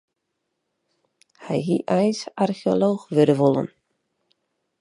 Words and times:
Hy 1.45 1.57
hie 1.67 1.81
eins 1.97 2.19
archeolooch 2.43 3.05
wurde 3.15 3.35
wollen. 3.41 3.67